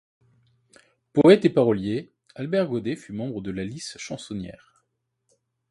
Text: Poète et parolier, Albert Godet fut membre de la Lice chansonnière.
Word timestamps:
Poète 1.13 1.45
et 1.45 1.51
parolier, 1.51 2.11
Albert 2.33 2.67
Godet 2.67 2.95
fut 2.95 3.13
membre 3.13 3.39
de 3.39 3.51
la 3.51 3.63
Lice 3.63 3.95
chansonnière. 3.99 4.83